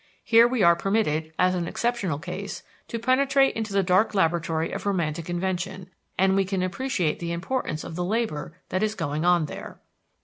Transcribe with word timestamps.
Here 0.23 0.47
we 0.47 0.63
are 0.63 0.75
permitted, 0.75 1.31
as 1.37 1.53
an 1.53 1.67
exceptional 1.67 2.17
case, 2.17 2.63
to 2.87 2.97
penetrate 2.97 3.55
into 3.55 3.71
the 3.71 3.83
dark 3.83 4.15
laboratory 4.15 4.71
of 4.71 4.87
romantic 4.87 5.29
invention, 5.29 5.91
and 6.17 6.35
we 6.35 6.43
can 6.43 6.63
appreciate 6.63 7.19
the 7.19 7.31
importance 7.31 7.83
of 7.83 7.95
the 7.95 8.03
labor 8.03 8.57
that 8.69 8.81
is 8.81 8.95
going 8.95 9.25
on 9.25 9.45
there. 9.45 9.79